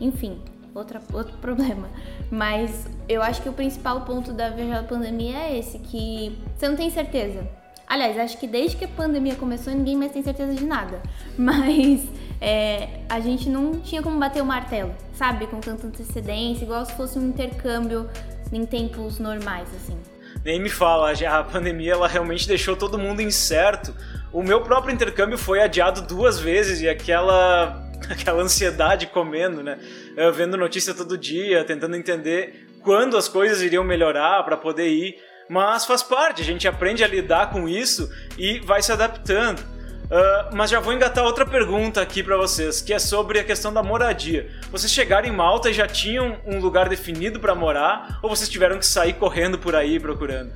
Enfim, 0.00 0.40
outra, 0.74 1.02
outro 1.12 1.36
problema. 1.42 1.90
Mas 2.30 2.86
eu 3.08 3.22
acho 3.22 3.42
que 3.42 3.48
o 3.48 3.52
principal 3.52 4.02
ponto 4.02 4.32
da 4.32 4.48
viagem 4.48 4.72
da 4.72 4.82
pandemia 4.82 5.36
é 5.36 5.58
esse, 5.58 5.78
que 5.78 6.38
você 6.56 6.68
não 6.68 6.76
tem 6.76 6.88
certeza. 6.88 7.61
Aliás, 7.92 8.18
acho 8.18 8.38
que 8.38 8.46
desde 8.46 8.78
que 8.78 8.86
a 8.86 8.88
pandemia 8.88 9.34
começou, 9.34 9.70
ninguém 9.70 9.98
mais 9.98 10.12
tem 10.12 10.22
certeza 10.22 10.54
de 10.54 10.64
nada. 10.64 11.02
Mas 11.36 12.00
é, 12.40 12.88
a 13.06 13.20
gente 13.20 13.50
não 13.50 13.80
tinha 13.80 14.00
como 14.00 14.18
bater 14.18 14.42
o 14.42 14.46
martelo, 14.46 14.94
sabe? 15.12 15.46
Com 15.46 15.60
tanta 15.60 15.86
antecedência, 15.86 16.64
igual 16.64 16.86
se 16.86 16.94
fosse 16.94 17.18
um 17.18 17.28
intercâmbio 17.28 18.08
em 18.50 18.64
tempos 18.64 19.18
normais, 19.18 19.68
assim. 19.76 19.98
Nem 20.42 20.58
me 20.58 20.70
fala, 20.70 21.12
a 21.12 21.44
pandemia 21.44 21.92
ela 21.92 22.08
realmente 22.08 22.48
deixou 22.48 22.74
todo 22.74 22.98
mundo 22.98 23.20
incerto. 23.20 23.94
O 24.32 24.42
meu 24.42 24.62
próprio 24.62 24.94
intercâmbio 24.94 25.36
foi 25.36 25.60
adiado 25.60 26.00
duas 26.00 26.40
vezes 26.40 26.80
e 26.80 26.88
aquela 26.88 27.90
aquela 28.08 28.42
ansiedade 28.42 29.06
comendo, 29.08 29.62
né? 29.62 29.78
Eu 30.16 30.32
vendo 30.32 30.56
notícia 30.56 30.94
todo 30.94 31.18
dia, 31.18 31.62
tentando 31.62 31.94
entender 31.94 32.70
quando 32.82 33.18
as 33.18 33.28
coisas 33.28 33.60
iriam 33.60 33.84
melhorar 33.84 34.42
para 34.44 34.56
poder 34.56 34.88
ir. 34.88 35.31
Mas 35.48 35.84
faz 35.84 36.02
parte, 36.02 36.42
a 36.42 36.44
gente 36.44 36.66
aprende 36.66 37.04
a 37.04 37.06
lidar 37.06 37.50
com 37.50 37.68
isso 37.68 38.10
e 38.38 38.60
vai 38.60 38.82
se 38.82 38.92
adaptando. 38.92 39.60
Uh, 39.60 40.54
mas 40.54 40.70
já 40.70 40.78
vou 40.78 40.92
engatar 40.92 41.24
outra 41.24 41.46
pergunta 41.46 42.02
aqui 42.02 42.22
para 42.22 42.36
vocês, 42.36 42.82
que 42.82 42.92
é 42.92 42.98
sobre 42.98 43.38
a 43.38 43.44
questão 43.44 43.72
da 43.72 43.82
moradia. 43.82 44.50
Vocês 44.70 44.92
chegaram 44.92 45.26
em 45.26 45.32
Malta 45.32 45.70
e 45.70 45.72
já 45.72 45.86
tinham 45.86 46.36
um 46.46 46.58
lugar 46.58 46.88
definido 46.88 47.40
para 47.40 47.54
morar 47.54 48.18
ou 48.22 48.28
vocês 48.28 48.48
tiveram 48.48 48.78
que 48.78 48.86
sair 48.86 49.14
correndo 49.14 49.58
por 49.58 49.74
aí 49.74 49.98
procurando? 49.98 50.52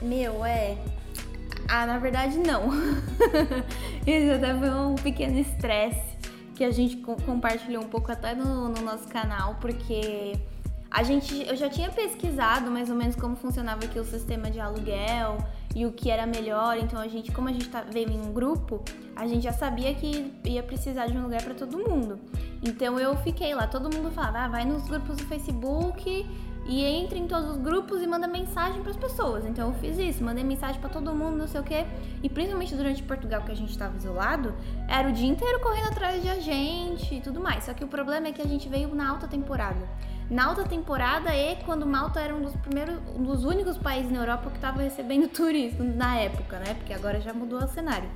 Meu, 0.00 0.44
é. 0.44 0.76
Ah, 1.68 1.86
na 1.86 1.98
verdade, 1.98 2.38
não. 2.38 2.68
Isso 4.06 4.32
até 4.32 4.54
foi 4.56 4.70
um 4.70 4.94
pequeno 4.94 5.38
estresse 5.38 6.18
que 6.54 6.64
a 6.64 6.70
gente 6.70 6.96
co 6.98 7.16
compartilhou 7.22 7.82
um 7.82 7.88
pouco 7.88 8.12
até 8.12 8.34
no, 8.34 8.68
no, 8.68 8.82
nosso 8.82 9.08
canal, 9.08 9.56
porque 9.60 10.34
a 10.90 11.04
gente, 11.04 11.46
eu 11.46 11.54
já 11.54 11.68
tinha 11.68 11.88
pesquisado 11.88 12.68
mais 12.68 12.90
ou 12.90 12.96
menos 12.96 13.14
como 13.14 13.36
funcionava 13.36 13.84
aqui 13.84 13.98
o 13.98 14.04
sistema 14.04 14.50
de 14.50 14.58
aluguel 14.58 15.38
e 15.74 15.86
o 15.86 15.92
que 15.92 16.10
era 16.10 16.26
melhor. 16.26 16.76
Então 16.78 16.98
a 17.00 17.06
gente, 17.06 17.30
como 17.30 17.48
a 17.48 17.52
gente 17.52 17.68
tá, 17.68 17.82
veio 17.82 18.10
em 18.10 18.20
um 18.20 18.32
grupo, 18.32 18.82
a 19.14 19.24
gente 19.26 19.44
já 19.44 19.52
sabia 19.52 19.94
que 19.94 20.32
ia 20.44 20.62
precisar 20.64 21.06
de 21.06 21.16
um 21.16 21.22
lugar 21.22 21.42
para 21.44 21.54
todo 21.54 21.78
mundo. 21.78 22.18
Então 22.60 22.98
eu 22.98 23.16
fiquei 23.18 23.54
lá, 23.54 23.68
todo 23.68 23.94
mundo 23.94 24.10
falava, 24.10 24.40
ah, 24.40 24.48
vai 24.48 24.64
nos 24.64 24.82
grupos 24.82 25.16
do 25.16 25.24
Facebook 25.26 26.26
e 26.66 26.84
entra 26.84 27.16
em 27.16 27.26
todos 27.26 27.50
os 27.50 27.56
grupos 27.56 28.02
e 28.02 28.06
manda 28.06 28.26
mensagem 28.26 28.82
para 28.82 28.90
as 28.90 28.96
pessoas. 28.96 29.44
Então 29.46 29.68
eu 29.68 29.74
fiz 29.74 29.96
isso, 29.96 30.24
mandei 30.24 30.42
mensagem 30.42 30.80
para 30.80 30.90
todo 30.90 31.14
mundo, 31.14 31.36
não 31.36 31.46
sei 31.46 31.60
o 31.60 31.64
quê. 31.64 31.86
E 32.20 32.28
principalmente 32.28 32.74
durante 32.74 33.00
Portugal, 33.04 33.42
que 33.42 33.52
a 33.52 33.56
gente 33.56 33.70
estava 33.70 33.96
isolado, 33.96 34.54
era 34.88 35.08
o 35.08 35.12
dia 35.12 35.28
inteiro 35.28 35.60
correndo 35.60 35.86
atrás 35.86 36.20
de 36.20 36.28
agente 36.28 37.14
e 37.14 37.20
tudo 37.20 37.40
mais. 37.40 37.64
Só 37.64 37.74
que 37.74 37.84
o 37.84 37.88
problema 37.88 38.26
é 38.26 38.32
que 38.32 38.42
a 38.42 38.46
gente 38.46 38.68
veio 38.68 38.92
na 38.92 39.08
alta 39.08 39.28
temporada. 39.28 39.88
Na 40.30 40.46
alta 40.46 40.62
temporada 40.62 41.34
e 41.34 41.56
quando 41.64 41.84
Malta 41.84 42.20
era 42.20 42.32
um 42.32 42.40
dos 42.40 42.54
primeiros, 42.54 42.96
um 43.16 43.24
dos 43.24 43.44
únicos 43.44 43.76
países 43.76 44.12
na 44.12 44.20
Europa 44.20 44.48
que 44.48 44.56
estava 44.56 44.80
recebendo 44.80 45.26
turistas 45.28 45.94
na 45.96 46.16
época, 46.18 46.58
né? 46.60 46.74
Porque 46.74 46.92
agora 46.92 47.20
já 47.20 47.32
mudou 47.32 47.58
o 47.58 47.66
cenário. 47.66 48.08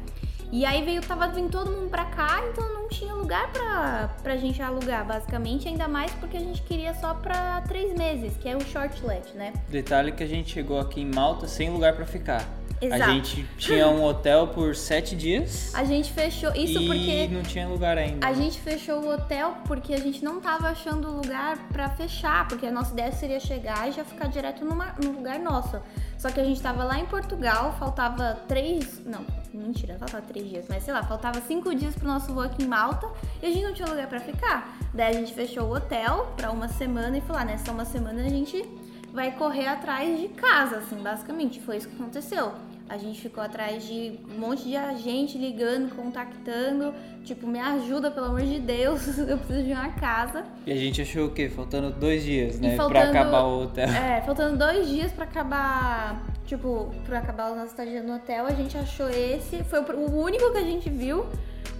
E 0.53 0.65
aí 0.65 0.85
veio, 0.85 1.03
tava 1.03 1.27
vindo 1.27 1.51
todo 1.51 1.69
mundo 1.69 1.91
pra 1.91 2.05
cá, 2.05 2.41
então 2.49 2.73
não 2.73 2.89
tinha 2.89 3.13
lugar 3.13 3.51
pra, 3.51 4.15
pra 4.23 4.37
gente 4.37 4.63
alugar, 4.63 5.05
basicamente, 5.05 5.67
ainda 5.67 5.89
mais 5.89 6.13
porque 6.13 6.37
a 6.37 6.41
gente 6.41 6.63
queria 6.63 6.95
só 6.95 7.15
pra 7.15 7.61
três 7.63 7.93
meses, 7.99 8.37
que 8.37 8.49
é 8.49 8.57
o 8.57 8.61
shortlet, 8.61 9.35
né? 9.35 9.53
Detalhe 9.69 10.13
que 10.13 10.23
a 10.23 10.29
gente 10.29 10.53
chegou 10.53 10.79
aqui 10.79 11.01
em 11.01 11.11
Malta 11.13 11.49
sem 11.49 11.71
lugar 11.71 11.97
pra 11.97 12.07
ficar. 12.07 12.47
Exato. 12.85 13.03
A 13.03 13.07
gente 13.15 13.47
tinha 13.57 13.89
um 13.89 14.05
hotel 14.05 14.49
por 14.49 14.75
sete 14.77 15.17
dias. 15.17 15.75
A 15.75 15.85
gente 15.85 16.13
fechou 16.13 16.51
isso 16.55 16.81
e 16.81 16.87
porque 16.87 17.29
não 17.29 17.43
tinha 17.43 17.67
lugar 17.69 17.97
ainda. 17.97 18.27
a 18.27 18.33
gente 18.33 18.59
fechou 18.61 19.01
o 19.03 19.13
hotel 19.13 19.57
porque 19.67 19.95
a 19.95 19.99
gente 19.99 20.25
não 20.25 20.41
tava 20.41 20.69
achando 20.69 21.11
lugar 21.11 21.59
pra 21.73 21.89
fechar, 21.91 22.47
porque 22.49 22.67
a 22.67 22.73
nossa 22.73 22.93
ideia 22.93 23.13
seria 23.13 23.41
chegar 23.41 23.89
e 23.89 23.93
já 23.93 24.05
ficar 24.05 24.27
direto 24.29 24.65
numa, 24.65 24.95
num 25.03 25.13
lugar 25.13 25.39
nosso. 25.39 25.81
Só 26.19 26.31
que 26.31 26.41
a 26.41 26.45
gente 26.45 26.61
tava 26.61 26.85
lá 26.85 26.99
em 26.99 27.07
Portugal, 27.07 27.75
faltava 27.79 28.39
três. 28.49 29.01
Não, 29.05 29.25
mentira, 29.53 29.97
faltava 29.99 30.23
três 30.23 30.49
dias, 30.49 30.67
mas 30.69 30.83
sei 30.83 30.93
lá, 30.95 31.03
faltava 31.03 31.41
cinco 31.43 31.75
dias 31.75 31.95
pro 31.95 32.07
nosso 32.07 32.33
voo 32.33 32.43
aqui 32.43 32.63
em 32.63 32.67
Malta 32.67 33.07
e 33.43 33.47
a 33.47 33.51
gente 33.51 33.63
não 33.65 33.75
tinha 33.75 33.89
lugar 33.89 34.07
pra 34.09 34.21
ficar. 34.21 34.79
Daí 34.93 35.17
a 35.17 35.19
gente 35.19 35.35
fechou 35.35 35.65
o 35.65 35.75
hotel 35.75 36.33
pra 36.37 36.51
uma 36.51 36.69
semana 36.69 37.19
e 37.19 37.21
falou: 37.21 37.43
ah, 37.43 37.45
nessa 37.45 37.71
uma 37.73 37.85
semana 37.85 38.23
a 38.23 38.29
gente 38.29 38.65
vai 39.13 39.31
correr 39.33 39.67
atrás 39.67 40.21
de 40.21 40.29
casa, 40.29 40.79
assim, 40.79 40.97
basicamente. 40.97 41.61
Foi 41.61 41.77
isso 41.77 41.89
que 41.89 41.95
aconteceu. 41.95 42.53
A 42.87 42.99
gente 42.99 43.19
ficou 43.19 43.43
atrás 43.43 43.87
de 43.87 44.13
um 44.31 44.39
monte 44.39 44.65
de 44.65 44.77
agente 44.77 45.39
ligando, 45.39 45.95
contactando. 45.95 46.95
Tipo, 47.25 47.47
me 47.47 47.59
ajuda, 47.59 48.11
pelo 48.11 48.27
amor 48.27 48.43
de 48.43 48.61
Deus, 48.61 49.17
eu 49.19 49.39
preciso 49.39 49.65
de 49.65 49.73
uma 49.73 49.89
casa. 49.89 50.45
E 50.67 50.73
a 50.73 50.77
gente 50.77 51.01
achou 51.01 51.27
o 51.27 51.31
quê? 51.31 51.49
Faltando 51.49 51.91
dois 51.91 52.23
dias, 52.23 52.61
né? 52.61 52.77
faltando, 52.77 53.11
pra 53.11 53.21
acabar 53.21 53.45
o 53.45 53.63
hotel. 53.63 53.89
É, 53.95 54.21
faltando 54.21 54.59
dois 54.59 54.89
dias 54.89 55.11
pra 55.13 55.25
acabar. 55.25 56.23
Tipo, 56.47 56.95
pra 57.07 57.21
acabar 57.21 57.47
a 57.47 57.55
nossa 57.55 57.69
estadia 57.69 58.03
no 58.03 58.17
hotel, 58.17 58.45
a 58.47 58.53
gente 58.53 58.77
achou 58.77 59.09
esse. 59.09 59.65
Foi 59.65 59.81
o 59.81 60.21
único 60.21 60.53
que 60.53 60.59
a 60.59 60.65
gente 60.65 60.91
viu. 60.91 61.25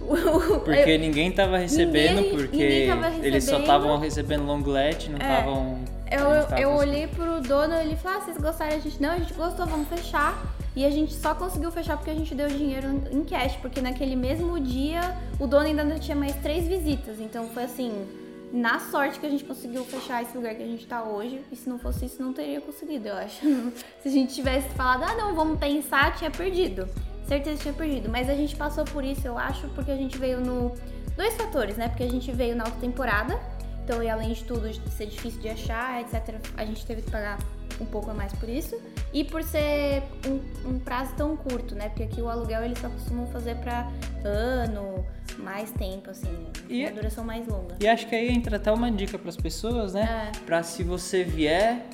Porque 0.65 0.97
ninguém 0.97 1.31
tava 1.31 1.57
recebendo, 1.57 2.17
ninguém, 2.17 2.37
porque 2.37 2.57
ninguém 2.57 2.87
tava 2.87 3.05
recebendo. 3.07 3.25
eles 3.25 3.43
só 3.45 3.59
estavam 3.59 3.97
recebendo 3.97 4.45
longlet, 4.45 5.09
não 5.09 5.17
estavam. 5.17 5.79
É, 6.05 6.17
eu, 6.17 6.57
eu 6.59 6.75
olhei 6.75 7.07
pro 7.07 7.39
dono 7.41 7.73
e 7.75 7.79
ele 7.79 7.95
falou: 7.95 8.17
ah, 8.17 8.21
vocês 8.21 8.37
gostaram? 8.37 8.75
A 8.75 8.79
gente, 8.79 9.01
não, 9.01 9.11
a 9.11 9.17
gente 9.17 9.33
gostou, 9.33 9.65
vamos 9.65 9.87
fechar. 9.87 10.54
E 10.75 10.85
a 10.85 10.89
gente 10.89 11.13
só 11.13 11.33
conseguiu 11.33 11.71
fechar 11.71 11.95
porque 11.95 12.11
a 12.11 12.13
gente 12.13 12.35
deu 12.35 12.47
dinheiro 12.47 12.87
em 13.11 13.23
cash, 13.23 13.55
porque 13.57 13.79
naquele 13.79 14.15
mesmo 14.15 14.59
dia 14.59 15.01
o 15.39 15.47
dono 15.47 15.65
ainda 15.65 15.99
tinha 15.99 16.17
mais 16.17 16.35
três 16.37 16.67
visitas. 16.67 17.19
Então 17.19 17.47
foi 17.49 17.63
assim, 17.63 18.05
na 18.51 18.79
sorte 18.79 19.19
que 19.19 19.25
a 19.25 19.29
gente 19.29 19.43
conseguiu 19.43 19.83
fechar 19.85 20.21
esse 20.21 20.35
lugar 20.35 20.53
que 20.55 20.63
a 20.63 20.65
gente 20.65 20.85
tá 20.85 21.03
hoje. 21.03 21.41
E 21.51 21.55
se 21.55 21.69
não 21.69 21.79
fosse 21.79 22.05
isso, 22.05 22.21
não 22.21 22.33
teria 22.33 22.59
conseguido, 22.59 23.07
eu 23.07 23.15
acho. 23.15 23.41
se 24.01 24.07
a 24.07 24.11
gente 24.11 24.33
tivesse 24.33 24.69
falado, 24.69 25.03
ah 25.03 25.15
não, 25.15 25.35
vamos 25.35 25.59
pensar, 25.59 26.15
tinha 26.15 26.31
perdido. 26.31 26.87
Certeza 27.27 27.61
tinha 27.61 27.73
perdido. 27.73 28.09
Mas 28.09 28.29
a 28.29 28.35
gente 28.35 28.55
passou 28.55 28.85
por 28.85 29.03
isso, 29.03 29.27
eu 29.27 29.37
acho, 29.37 29.67
porque 29.69 29.91
a 29.91 29.95
gente 29.97 30.17
veio 30.17 30.39
no. 30.39 30.75
Dois 31.15 31.33
fatores, 31.35 31.77
né? 31.77 31.87
Porque 31.87 32.03
a 32.03 32.09
gente 32.09 32.31
veio 32.31 32.55
na 32.55 32.65
alta 32.65 32.77
temporada. 32.79 33.39
Então, 33.83 34.01
e 34.03 34.09
além 34.09 34.33
de 34.33 34.43
tudo, 34.43 34.69
de 34.69 34.89
ser 34.91 35.05
difícil 35.05 35.39
de 35.41 35.49
achar, 35.49 36.01
etc., 36.01 36.35
a 36.57 36.65
gente 36.65 36.85
teve 36.85 37.03
que 37.03 37.11
pagar 37.11 37.37
um 37.79 37.85
pouco 37.85 38.11
a 38.11 38.13
mais 38.13 38.33
por 38.33 38.49
isso. 38.49 38.75
E 39.13 39.23
por 39.23 39.43
ser 39.43 40.03
um, 40.27 40.69
um, 40.69 40.79
prazo 40.79 41.13
tão 41.15 41.37
curto, 41.37 41.73
né? 41.73 41.89
Porque 41.89 42.03
aqui 42.03 42.21
o 42.21 42.29
aluguel 42.29 42.63
eles 42.63 42.79
só 42.79 42.89
costumam 42.89 43.25
fazer 43.27 43.55
para 43.55 43.89
ano, 44.23 45.05
mais 45.37 45.71
tempo, 45.71 46.09
assim, 46.09 46.47
e, 46.69 46.83
uma 46.83 46.91
duração 46.91 47.23
mais 47.23 47.47
longa. 47.47 47.75
E 47.79 47.87
acho 47.87 48.07
que 48.07 48.15
aí 48.15 48.29
entra 48.29 48.57
até 48.57 48.71
uma 48.71 48.91
dica 48.91 49.17
para 49.17 49.29
as 49.29 49.37
pessoas, 49.37 49.93
né? 49.93 50.31
É. 50.33 50.39
Para 50.45 50.63
se 50.63 50.83
você 50.83 51.23
vier 51.23 51.85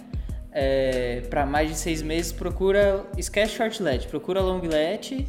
é, 0.52 1.22
para 1.30 1.46
mais 1.46 1.70
de 1.70 1.78
seis 1.78 2.02
meses, 2.02 2.32
procura. 2.32 3.06
Esquece 3.18 3.54
shortlet, 3.54 4.08
procura 4.08 4.42
longlet, 4.42 5.28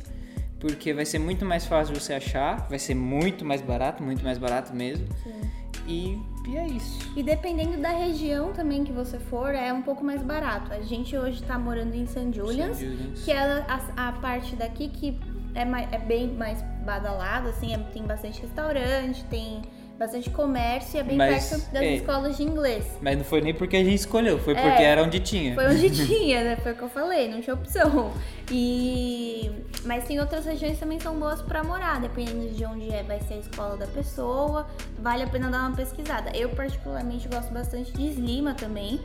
porque 0.58 0.92
vai 0.92 1.04
ser 1.04 1.18
muito 1.18 1.44
mais 1.44 1.64
fácil 1.64 1.94
de 1.94 2.00
você 2.00 2.14
achar, 2.14 2.66
vai 2.68 2.78
ser 2.78 2.94
muito 2.94 3.44
mais 3.44 3.62
barato, 3.62 4.02
muito 4.02 4.24
mais 4.24 4.38
barato 4.38 4.74
mesmo. 4.74 5.06
Sim. 5.22 5.50
E, 5.86 6.18
e 6.46 6.56
é 6.56 6.66
isso. 6.66 7.12
E 7.16 7.22
dependendo 7.22 7.78
da 7.78 7.90
região 7.90 8.52
também 8.52 8.84
que 8.84 8.92
você 8.92 9.18
for, 9.18 9.54
é 9.54 9.72
um 9.72 9.82
pouco 9.82 10.04
mais 10.04 10.22
barato. 10.22 10.72
A 10.72 10.80
gente 10.80 11.16
hoje 11.16 11.42
tá 11.42 11.58
morando 11.58 11.94
em. 11.94 12.06
Julian's, 12.32 12.80
Julian's. 12.80 13.24
que 13.24 13.30
é 13.30 13.38
a, 13.38 14.08
a, 14.08 14.12
parte 14.12 14.56
daqui 14.56 14.88
que 14.88 15.18
é, 15.54 15.64
mais, 15.64 15.92
é 15.92 15.98
bem 15.98 16.28
mais 16.32 16.62
badalada, 16.84 17.50
assim, 17.50 17.72
é, 17.72 17.78
tem 17.78 18.02
bastante 18.04 18.40
restaurante, 18.42 19.24
tem 19.24 19.62
bastante 20.02 20.30
comércio 20.30 20.96
e 20.96 21.00
é 21.00 21.02
bem 21.02 21.16
mas, 21.16 21.48
perto 21.48 21.72
das 21.72 21.82
é, 21.82 21.94
escolas 21.94 22.36
de 22.36 22.42
inglês. 22.42 22.84
Mas 23.00 23.16
não 23.16 23.24
foi 23.24 23.40
nem 23.40 23.54
porque 23.54 23.76
a 23.76 23.84
gente 23.84 23.94
escolheu, 23.94 24.38
foi 24.38 24.54
porque 24.54 24.68
é, 24.68 24.84
era 24.84 25.02
onde 25.02 25.20
tinha. 25.20 25.54
Foi 25.54 25.66
onde 25.66 25.90
tinha, 26.06 26.42
né? 26.42 26.56
Foi 26.56 26.72
o 26.72 26.74
que 26.74 26.82
eu 26.82 26.88
falei, 26.88 27.28
não 27.28 27.40
tinha 27.40 27.54
opção. 27.54 28.12
E 28.50 29.50
mas 29.84 30.04
tem 30.04 30.20
outras 30.20 30.44
regiões 30.44 30.74
que 30.74 30.80
também 30.80 31.00
são 31.00 31.18
boas 31.18 31.42
para 31.42 31.62
morar, 31.64 32.00
dependendo 32.00 32.54
de 32.54 32.64
onde 32.64 32.90
é, 32.90 33.02
vai 33.02 33.20
ser 33.20 33.34
a 33.34 33.38
escola 33.38 33.76
da 33.76 33.86
pessoa. 33.86 34.66
Vale 34.98 35.24
a 35.24 35.26
pena 35.26 35.50
dar 35.50 35.68
uma 35.68 35.76
pesquisada. 35.76 36.30
Eu 36.36 36.50
particularmente 36.50 37.28
gosto 37.28 37.52
bastante 37.52 37.92
de 37.92 38.08
Slima 38.08 38.54
também. 38.54 39.00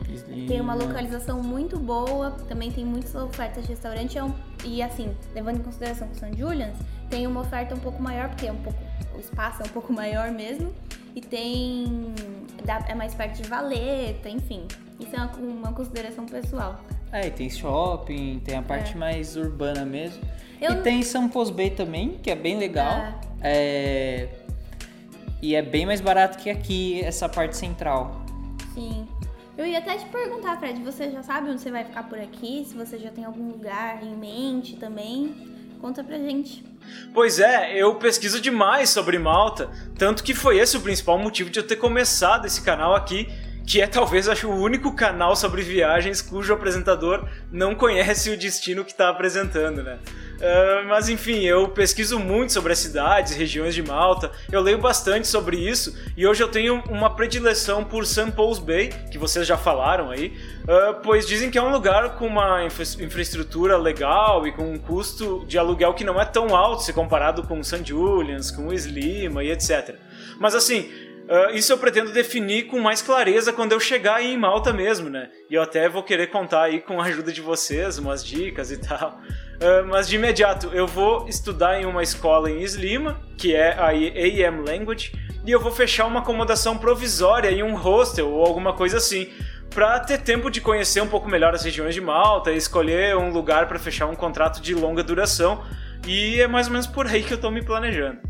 Tem 0.46 0.60
uma 0.60 0.74
localização 0.74 1.42
muito 1.42 1.78
boa, 1.78 2.32
também 2.48 2.70
tem 2.70 2.84
muitas 2.84 3.14
ofertas 3.14 3.64
de 3.64 3.70
restaurante 3.70 4.16
é 4.16 4.22
e 4.64 4.82
assim, 4.82 5.14
levando 5.34 5.60
em 5.60 5.62
consideração 5.62 6.08
que 6.08 6.16
São 6.16 6.32
Julians, 6.32 6.76
tem 7.10 7.26
uma 7.26 7.40
oferta 7.40 7.74
um 7.74 7.78
pouco 7.78 8.02
maior 8.02 8.28
porque 8.28 8.46
é 8.46 8.52
um 8.52 8.62
pouco 8.62 8.78
o 9.14 9.20
espaço 9.20 9.62
é 9.62 9.66
um 9.66 9.70
pouco 9.70 9.92
maior 9.94 10.30
mesmo. 10.30 10.72
E 11.14 11.20
tem. 11.20 12.14
é 12.86 12.94
mais 12.94 13.14
perto 13.14 13.42
de 13.42 13.48
valeta, 13.48 14.28
enfim. 14.28 14.66
Isso 15.00 15.14
é 15.16 15.18
uma, 15.18 15.32
uma 15.36 15.72
consideração 15.72 16.26
pessoal. 16.26 16.80
É, 17.10 17.26
e 17.26 17.30
tem 17.30 17.50
shopping, 17.50 18.40
tem 18.44 18.56
a 18.56 18.62
parte 18.62 18.92
é. 18.94 18.96
mais 18.96 19.36
urbana 19.36 19.84
mesmo. 19.84 20.22
Eu... 20.60 20.72
E 20.72 20.76
tem 20.82 21.02
São 21.02 21.28
Pos 21.28 21.50
Bay 21.50 21.70
também, 21.70 22.18
que 22.22 22.30
é 22.30 22.36
bem 22.36 22.58
legal. 22.58 23.14
É. 23.40 24.28
é. 24.28 24.28
E 25.40 25.54
é 25.54 25.62
bem 25.62 25.86
mais 25.86 26.00
barato 26.00 26.38
que 26.38 26.50
aqui, 26.50 27.00
essa 27.00 27.28
parte 27.28 27.56
central. 27.56 28.22
Sim. 28.74 29.06
Eu 29.58 29.66
ia 29.66 29.78
até 29.78 29.96
te 29.96 30.06
perguntar, 30.06 30.56
Fred, 30.60 30.80
você 30.84 31.10
já 31.10 31.20
sabe 31.20 31.50
onde 31.50 31.60
você 31.60 31.68
vai 31.68 31.84
ficar 31.84 32.04
por 32.04 32.16
aqui? 32.16 32.64
Se 32.64 32.76
você 32.76 32.96
já 32.96 33.10
tem 33.10 33.24
algum 33.24 33.50
lugar 33.50 34.00
em 34.04 34.14
mente 34.14 34.76
também? 34.76 35.34
Conta 35.80 36.04
pra 36.04 36.16
gente. 36.16 36.64
Pois 37.12 37.40
é, 37.40 37.76
eu 37.76 37.96
pesquiso 37.96 38.40
demais 38.40 38.88
sobre 38.88 39.18
Malta, 39.18 39.68
tanto 39.98 40.22
que 40.22 40.32
foi 40.32 40.58
esse 40.58 40.76
o 40.76 40.80
principal 40.80 41.18
motivo 41.18 41.50
de 41.50 41.58
eu 41.58 41.66
ter 41.66 41.74
começado 41.74 42.46
esse 42.46 42.62
canal 42.62 42.94
aqui, 42.94 43.28
que 43.66 43.80
é 43.80 43.88
talvez 43.88 44.28
acho 44.28 44.48
o 44.48 44.54
único 44.54 44.94
canal 44.94 45.34
sobre 45.34 45.60
viagens 45.62 46.22
cujo 46.22 46.54
apresentador 46.54 47.28
não 47.50 47.74
conhece 47.74 48.30
o 48.30 48.38
destino 48.38 48.84
que 48.84 48.92
está 48.92 49.08
apresentando, 49.08 49.82
né? 49.82 49.98
Uh, 50.38 50.86
mas 50.86 51.08
enfim, 51.08 51.40
eu 51.40 51.68
pesquiso 51.68 52.16
muito 52.16 52.52
sobre 52.52 52.72
as 52.72 52.78
cidades 52.78 53.34
regiões 53.34 53.74
de 53.74 53.82
Malta, 53.82 54.30
eu 54.52 54.60
leio 54.60 54.78
bastante 54.78 55.26
sobre 55.26 55.56
isso 55.56 55.98
e 56.16 56.24
hoje 56.28 56.40
eu 56.40 56.46
tenho 56.46 56.80
uma 56.88 57.10
predileção 57.10 57.82
por 57.82 58.06
St. 58.06 58.30
Paul's 58.30 58.60
Bay, 58.60 58.90
que 59.10 59.18
vocês 59.18 59.44
já 59.44 59.56
falaram 59.56 60.12
aí, 60.12 60.38
uh, 60.62 60.94
pois 61.02 61.26
dizem 61.26 61.50
que 61.50 61.58
é 61.58 61.62
um 61.62 61.72
lugar 61.72 62.14
com 62.14 62.26
uma 62.28 62.64
infra 62.64 62.84
infraestrutura 63.02 63.76
legal 63.76 64.46
e 64.46 64.52
com 64.52 64.70
um 64.70 64.78
custo 64.78 65.44
de 65.48 65.58
aluguel 65.58 65.92
que 65.92 66.04
não 66.04 66.20
é 66.20 66.24
tão 66.24 66.54
alto 66.54 66.84
se 66.84 66.92
comparado 66.92 67.42
com 67.42 67.60
St. 67.60 67.82
Julian's, 67.84 68.52
com 68.52 68.72
Slima 68.72 69.42
e 69.42 69.50
etc. 69.50 69.96
Mas 70.38 70.54
assim, 70.54 70.88
Uh, 71.28 71.54
isso 71.54 71.70
eu 71.70 71.76
pretendo 71.76 72.10
definir 72.10 72.68
com 72.68 72.80
mais 72.80 73.02
clareza 73.02 73.52
quando 73.52 73.72
eu 73.72 73.80
chegar 73.80 74.16
aí 74.16 74.32
em 74.32 74.38
Malta 74.38 74.72
mesmo, 74.72 75.10
né? 75.10 75.28
E 75.50 75.54
eu 75.54 75.60
até 75.60 75.86
vou 75.86 76.02
querer 76.02 76.28
contar 76.28 76.62
aí 76.62 76.80
com 76.80 76.98
a 77.02 77.04
ajuda 77.04 77.30
de 77.30 77.42
vocês, 77.42 77.98
umas 77.98 78.24
dicas 78.24 78.70
e 78.70 78.78
tal. 78.78 79.20
Uh, 79.56 79.86
mas 79.86 80.08
de 80.08 80.16
imediato, 80.16 80.68
eu 80.72 80.86
vou 80.86 81.28
estudar 81.28 81.78
em 81.78 81.84
uma 81.84 82.02
escola 82.02 82.50
em 82.50 82.62
Slima, 82.62 83.20
que 83.36 83.54
é 83.54 83.74
a 83.74 83.88
AM 83.88 84.64
Language, 84.66 85.12
e 85.44 85.50
eu 85.50 85.60
vou 85.60 85.70
fechar 85.70 86.06
uma 86.06 86.20
acomodação 86.20 86.78
provisória 86.78 87.50
em 87.50 87.62
um 87.62 87.74
hostel 87.74 88.30
ou 88.30 88.46
alguma 88.46 88.72
coisa 88.72 88.96
assim, 88.96 89.28
para 89.68 90.00
ter 90.00 90.22
tempo 90.22 90.50
de 90.50 90.62
conhecer 90.62 91.02
um 91.02 91.08
pouco 91.08 91.28
melhor 91.28 91.54
as 91.54 91.62
regiões 91.62 91.94
de 91.94 92.00
Malta 92.00 92.52
e 92.52 92.56
escolher 92.56 93.14
um 93.16 93.30
lugar 93.30 93.68
para 93.68 93.78
fechar 93.78 94.06
um 94.06 94.16
contrato 94.16 94.62
de 94.62 94.74
longa 94.74 95.02
duração. 95.02 95.62
E 96.06 96.40
é 96.40 96.46
mais 96.46 96.68
ou 96.68 96.72
menos 96.72 96.86
por 96.86 97.06
aí 97.06 97.22
que 97.22 97.34
eu 97.34 97.38
tô 97.38 97.50
me 97.50 97.62
planejando. 97.62 98.27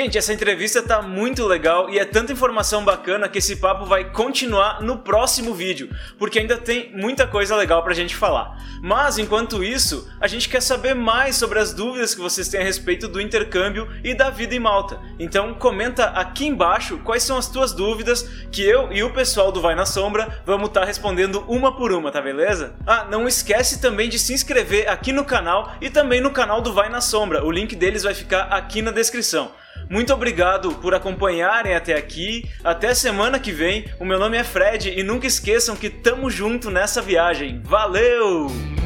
Gente, 0.00 0.16
essa 0.16 0.32
entrevista 0.32 0.82
tá 0.82 1.02
muito 1.02 1.44
legal 1.44 1.90
e 1.90 1.98
é 1.98 2.06
tanta 2.06 2.32
informação 2.32 2.82
bacana 2.82 3.28
que 3.28 3.36
esse 3.36 3.56
papo 3.56 3.84
vai 3.84 4.10
continuar 4.10 4.80
no 4.80 4.96
próximo 4.96 5.52
vídeo, 5.52 5.94
porque 6.18 6.38
ainda 6.38 6.56
tem 6.56 6.90
muita 6.94 7.26
coisa 7.26 7.54
legal 7.54 7.82
pra 7.82 7.92
gente 7.92 8.16
falar. 8.16 8.56
Mas 8.82 9.18
enquanto 9.18 9.62
isso, 9.62 10.10
a 10.18 10.26
gente 10.26 10.48
quer 10.48 10.62
saber 10.62 10.94
mais 10.94 11.36
sobre 11.36 11.58
as 11.58 11.74
dúvidas 11.74 12.14
que 12.14 12.20
vocês 12.22 12.48
têm 12.48 12.62
a 12.62 12.64
respeito 12.64 13.08
do 13.08 13.20
intercâmbio 13.20 13.90
e 14.02 14.14
da 14.14 14.30
vida 14.30 14.54
em 14.54 14.58
Malta. 14.58 14.98
Então 15.18 15.52
comenta 15.52 16.06
aqui 16.06 16.46
embaixo 16.46 16.96
quais 17.04 17.22
são 17.22 17.36
as 17.36 17.48
tuas 17.50 17.74
dúvidas 17.74 18.22
que 18.50 18.62
eu 18.62 18.90
e 18.90 19.02
o 19.02 19.12
pessoal 19.12 19.52
do 19.52 19.60
Vai 19.60 19.74
na 19.74 19.84
Sombra 19.84 20.40
vamos 20.46 20.68
estar 20.68 20.80
tá 20.80 20.86
respondendo 20.86 21.44
uma 21.46 21.76
por 21.76 21.92
uma, 21.92 22.10
tá 22.10 22.22
beleza? 22.22 22.74
Ah, 22.86 23.06
não 23.10 23.28
esquece 23.28 23.82
também 23.82 24.08
de 24.08 24.18
se 24.18 24.32
inscrever 24.32 24.88
aqui 24.88 25.12
no 25.12 25.26
canal 25.26 25.74
e 25.78 25.90
também 25.90 26.22
no 26.22 26.30
canal 26.30 26.62
do 26.62 26.72
Vai 26.72 26.88
na 26.88 27.02
Sombra. 27.02 27.44
O 27.44 27.50
link 27.50 27.76
deles 27.76 28.02
vai 28.02 28.14
ficar 28.14 28.44
aqui 28.44 28.80
na 28.80 28.92
descrição. 28.92 29.52
Muito 29.88 30.12
obrigado 30.14 30.72
por 30.76 30.94
acompanharem 30.94 31.74
até 31.74 31.94
aqui. 31.94 32.48
Até 32.62 32.94
semana 32.94 33.38
que 33.38 33.52
vem. 33.52 33.86
O 33.98 34.04
meu 34.04 34.18
nome 34.18 34.36
é 34.36 34.44
Fred 34.44 34.90
e 34.96 35.02
nunca 35.02 35.26
esqueçam 35.26 35.76
que 35.76 35.90
tamo 35.90 36.30
junto 36.30 36.70
nessa 36.70 37.02
viagem. 37.02 37.60
Valeu! 37.64 38.79